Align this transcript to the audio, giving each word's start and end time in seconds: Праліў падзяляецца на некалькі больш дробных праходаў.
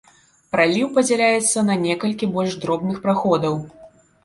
Праліў 0.53 0.87
падзяляецца 0.95 1.65
на 1.69 1.77
некалькі 1.85 2.31
больш 2.39 2.59
дробных 2.65 2.97
праходаў. 3.07 3.63